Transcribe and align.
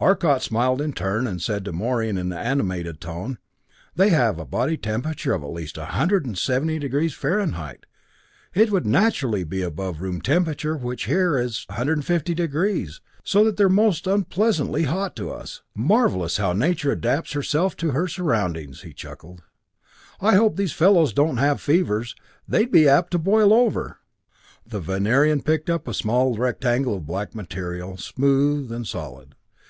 Arcot 0.00 0.42
smiled 0.42 0.82
in 0.82 0.92
turn, 0.92 1.26
and 1.26 1.40
said 1.40 1.64
to 1.64 1.72
Morey 1.72 2.10
in 2.10 2.18
an 2.18 2.30
animated 2.30 3.00
tone: 3.00 3.38
"They 3.96 4.10
have 4.10 4.38
a 4.38 4.44
body 4.44 4.76
temperature 4.76 5.32
of 5.32 5.42
at 5.42 5.46
least 5.48 5.76
170° 5.76 7.14
Fahrenheit. 7.14 7.86
It 8.52 8.70
would 8.70 8.84
naturally 8.86 9.44
be 9.44 9.62
above 9.62 10.02
room 10.02 10.20
temperature, 10.20 10.76
which 10.76 11.08
is 11.08 11.64
150° 11.70 12.52
here, 12.60 12.86
so 13.24 13.42
that 13.44 13.56
they 13.56 13.64
are 13.64 13.70
most 13.70 14.06
unpleasantly 14.06 14.82
hot 14.82 15.16
to 15.16 15.30
us. 15.30 15.62
Marvelous 15.74 16.36
how 16.36 16.52
nature 16.52 16.92
adapts 16.92 17.32
herself 17.32 17.74
to 17.78 17.92
her 17.92 18.06
surroundings!" 18.06 18.82
He 18.82 18.92
chuckled. 18.92 19.42
"I 20.20 20.34
hope 20.34 20.56
these 20.56 20.74
fellows 20.74 21.14
don't 21.14 21.38
have 21.38 21.62
fevers. 21.62 22.14
They'd 22.46 22.70
be 22.70 22.86
apt 22.86 23.10
to 23.12 23.18
boil 23.18 23.54
over!" 23.54 23.96
The 24.66 24.80
Venerian 24.80 25.38
had 25.38 25.46
picked 25.46 25.70
up 25.70 25.88
a 25.88 25.94
small 25.94 26.34
rectangle 26.36 26.96
of 26.98 27.06
black 27.06 27.34
material, 27.34 27.96
smooth 27.96 28.70
and 28.70 28.86
solid. 28.86 29.34